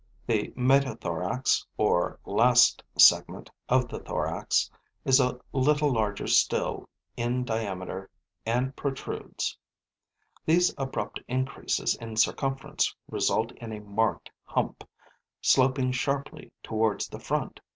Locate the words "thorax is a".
3.99-5.39